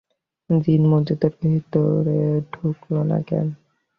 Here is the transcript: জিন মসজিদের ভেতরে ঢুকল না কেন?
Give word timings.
জিন 0.49 0.83
মসজিদের 0.87 1.33
ভেতরে 1.41 2.19
ঢুকল 2.53 2.93
না 3.03 3.19
কেন? 3.27 3.47